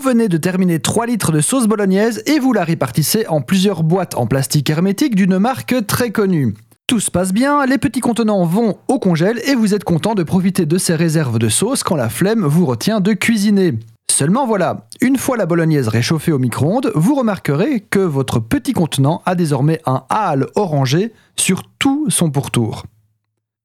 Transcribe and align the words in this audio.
Vous 0.00 0.08
venez 0.08 0.28
de 0.28 0.38
terminer 0.38 0.80
3 0.80 1.04
litres 1.04 1.30
de 1.30 1.42
sauce 1.42 1.66
bolognaise 1.66 2.22
et 2.24 2.38
vous 2.38 2.54
la 2.54 2.64
répartissez 2.64 3.26
en 3.26 3.42
plusieurs 3.42 3.82
boîtes 3.82 4.16
en 4.16 4.26
plastique 4.26 4.70
hermétique 4.70 5.14
d'une 5.14 5.38
marque 5.38 5.74
très 5.86 6.10
connue. 6.10 6.54
Tout 6.86 7.00
se 7.00 7.10
passe 7.10 7.34
bien, 7.34 7.66
les 7.66 7.76
petits 7.76 8.00
contenants 8.00 8.46
vont 8.46 8.78
au 8.88 8.98
congèle 8.98 9.42
et 9.46 9.54
vous 9.54 9.74
êtes 9.74 9.84
content 9.84 10.14
de 10.14 10.22
profiter 10.22 10.64
de 10.64 10.78
ces 10.78 10.94
réserves 10.94 11.38
de 11.38 11.50
sauce 11.50 11.82
quand 11.82 11.96
la 11.96 12.08
flemme 12.08 12.46
vous 12.46 12.64
retient 12.64 13.00
de 13.00 13.12
cuisiner. 13.12 13.74
Seulement 14.10 14.46
voilà, 14.46 14.86
une 15.02 15.18
fois 15.18 15.36
la 15.36 15.44
bolognaise 15.44 15.88
réchauffée 15.88 16.32
au 16.32 16.38
micro-ondes, 16.38 16.92
vous 16.94 17.14
remarquerez 17.14 17.80
que 17.80 17.98
votre 17.98 18.40
petit 18.40 18.72
contenant 18.72 19.20
a 19.26 19.34
désormais 19.34 19.82
un 19.84 20.04
hâle 20.10 20.46
orangé 20.54 21.12
sur 21.36 21.64
tout 21.78 22.08
son 22.08 22.30
pourtour. 22.30 22.84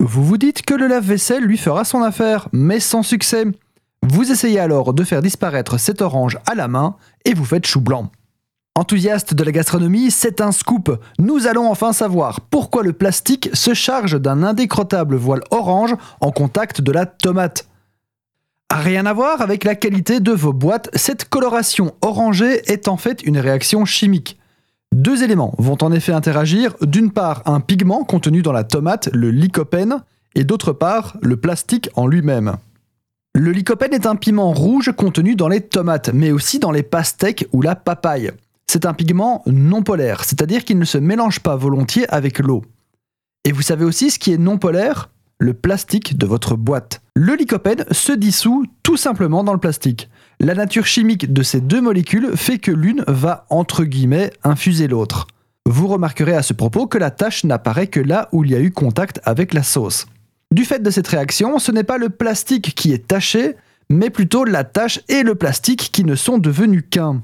Vous 0.00 0.24
vous 0.24 0.36
dites 0.36 0.62
que 0.62 0.74
le 0.74 0.88
lave-vaisselle 0.88 1.44
lui 1.44 1.58
fera 1.58 1.84
son 1.84 2.02
affaire, 2.02 2.48
mais 2.50 2.80
sans 2.80 3.04
succès. 3.04 3.46
Vous 4.14 4.30
essayez 4.30 4.60
alors 4.60 4.94
de 4.94 5.02
faire 5.02 5.22
disparaître 5.22 5.76
cet 5.76 6.00
orange 6.00 6.38
à 6.46 6.54
la 6.54 6.68
main 6.68 6.94
et 7.24 7.34
vous 7.34 7.44
faites 7.44 7.66
chou 7.66 7.80
blanc. 7.80 8.12
Enthousiaste 8.76 9.34
de 9.34 9.42
la 9.42 9.50
gastronomie, 9.50 10.12
c'est 10.12 10.40
un 10.40 10.52
scoop. 10.52 11.00
Nous 11.18 11.48
allons 11.48 11.68
enfin 11.68 11.92
savoir 11.92 12.40
pourquoi 12.42 12.84
le 12.84 12.92
plastique 12.92 13.50
se 13.54 13.74
charge 13.74 14.20
d'un 14.20 14.44
indécrottable 14.44 15.16
voile 15.16 15.42
orange 15.50 15.96
en 16.20 16.30
contact 16.30 16.80
de 16.80 16.92
la 16.92 17.06
tomate. 17.06 17.66
Rien 18.72 19.04
à 19.06 19.12
voir 19.12 19.40
avec 19.40 19.64
la 19.64 19.74
qualité 19.74 20.20
de 20.20 20.30
vos 20.30 20.52
boîtes, 20.52 20.90
cette 20.94 21.28
coloration 21.28 21.92
orangée 22.00 22.62
est 22.70 22.86
en 22.86 22.96
fait 22.96 23.20
une 23.24 23.38
réaction 23.38 23.84
chimique. 23.84 24.38
Deux 24.92 25.24
éléments 25.24 25.56
vont 25.58 25.78
en 25.82 25.90
effet 25.90 26.12
interagir, 26.12 26.76
d'une 26.82 27.10
part 27.10 27.42
un 27.46 27.58
pigment 27.58 28.04
contenu 28.04 28.42
dans 28.42 28.52
la 28.52 28.62
tomate, 28.62 29.08
le 29.12 29.32
lycopène, 29.32 30.04
et 30.36 30.44
d'autre 30.44 30.72
part 30.72 31.16
le 31.20 31.36
plastique 31.36 31.90
en 31.96 32.06
lui-même. 32.06 32.58
Le 33.36 33.50
lycopène 33.50 33.92
est 33.92 34.06
un 34.06 34.14
piment 34.14 34.52
rouge 34.52 34.92
contenu 34.96 35.34
dans 35.34 35.48
les 35.48 35.60
tomates, 35.60 36.10
mais 36.14 36.30
aussi 36.30 36.60
dans 36.60 36.70
les 36.70 36.84
pastèques 36.84 37.48
ou 37.52 37.62
la 37.62 37.74
papaye. 37.74 38.30
C'est 38.68 38.86
un 38.86 38.94
pigment 38.94 39.42
non 39.46 39.82
polaire, 39.82 40.22
c'est-à-dire 40.22 40.64
qu'il 40.64 40.78
ne 40.78 40.84
se 40.84 40.98
mélange 40.98 41.40
pas 41.40 41.56
volontiers 41.56 42.08
avec 42.10 42.38
l'eau. 42.38 42.62
Et 43.44 43.50
vous 43.50 43.62
savez 43.62 43.84
aussi 43.84 44.12
ce 44.12 44.20
qui 44.20 44.32
est 44.32 44.38
non 44.38 44.56
polaire? 44.56 45.10
Le 45.40 45.52
plastique 45.52 46.16
de 46.16 46.26
votre 46.26 46.54
boîte. 46.54 47.02
Le 47.14 47.34
lycopène 47.34 47.84
se 47.90 48.12
dissout 48.12 48.66
tout 48.84 48.96
simplement 48.96 49.42
dans 49.42 49.52
le 49.52 49.58
plastique. 49.58 50.08
La 50.38 50.54
nature 50.54 50.86
chimique 50.86 51.32
de 51.32 51.42
ces 51.42 51.60
deux 51.60 51.80
molécules 51.80 52.36
fait 52.36 52.58
que 52.58 52.70
l'une 52.70 53.04
va, 53.08 53.46
entre 53.50 53.82
guillemets, 53.82 54.32
infuser 54.44 54.86
l'autre. 54.86 55.26
Vous 55.66 55.88
remarquerez 55.88 56.36
à 56.36 56.42
ce 56.42 56.52
propos 56.52 56.86
que 56.86 56.98
la 56.98 57.10
tache 57.10 57.42
n'apparaît 57.42 57.88
que 57.88 58.00
là 58.00 58.28
où 58.30 58.44
il 58.44 58.52
y 58.52 58.54
a 58.54 58.60
eu 58.60 58.70
contact 58.70 59.20
avec 59.24 59.54
la 59.54 59.64
sauce. 59.64 60.06
Du 60.54 60.64
fait 60.64 60.80
de 60.80 60.90
cette 60.90 61.08
réaction, 61.08 61.58
ce 61.58 61.72
n'est 61.72 61.82
pas 61.82 61.98
le 61.98 62.10
plastique 62.10 62.76
qui 62.76 62.92
est 62.92 63.08
taché, 63.08 63.56
mais 63.90 64.08
plutôt 64.08 64.44
la 64.44 64.62
tache 64.62 65.00
et 65.08 65.24
le 65.24 65.34
plastique 65.34 65.90
qui 65.90 66.04
ne 66.04 66.14
sont 66.14 66.38
devenus 66.38 66.84
qu'un. 66.88 67.22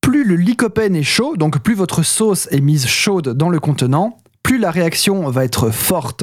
Plus 0.00 0.22
le 0.22 0.36
lycopène 0.36 0.94
est 0.94 1.02
chaud, 1.02 1.36
donc 1.36 1.58
plus 1.58 1.74
votre 1.74 2.04
sauce 2.04 2.46
est 2.52 2.60
mise 2.60 2.86
chaude 2.86 3.30
dans 3.30 3.48
le 3.48 3.58
contenant, 3.58 4.18
plus 4.44 4.58
la 4.58 4.70
réaction 4.70 5.28
va 5.28 5.44
être 5.44 5.70
forte. 5.70 6.22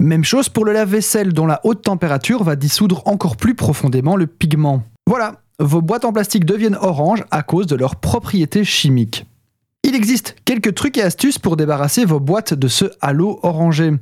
Même 0.00 0.24
chose 0.24 0.48
pour 0.48 0.64
le 0.64 0.72
lave-vaisselle 0.72 1.32
dont 1.32 1.46
la 1.46 1.60
haute 1.62 1.82
température 1.82 2.42
va 2.42 2.56
dissoudre 2.56 3.06
encore 3.06 3.36
plus 3.36 3.54
profondément 3.54 4.16
le 4.16 4.26
pigment. 4.26 4.82
Voilà, 5.06 5.42
vos 5.60 5.82
boîtes 5.82 6.04
en 6.04 6.12
plastique 6.12 6.46
deviennent 6.46 6.78
orange 6.80 7.22
à 7.30 7.44
cause 7.44 7.68
de 7.68 7.76
leurs 7.76 7.94
propriétés 7.94 8.64
chimiques. 8.64 9.24
Il 9.84 9.94
existe 9.94 10.34
quelques 10.44 10.74
trucs 10.74 10.98
et 10.98 11.02
astuces 11.02 11.38
pour 11.38 11.56
débarrasser 11.56 12.04
vos 12.04 12.18
boîtes 12.18 12.54
de 12.54 12.66
ce 12.66 12.86
halo 13.00 13.38
orangé. 13.44 13.92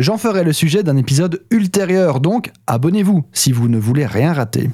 J'en 0.00 0.16
ferai 0.16 0.44
le 0.44 0.54
sujet 0.54 0.82
d'un 0.82 0.96
épisode 0.96 1.42
ultérieur, 1.50 2.20
donc 2.20 2.52
abonnez-vous 2.66 3.26
si 3.34 3.52
vous 3.52 3.68
ne 3.68 3.78
voulez 3.78 4.06
rien 4.06 4.32
rater. 4.32 4.70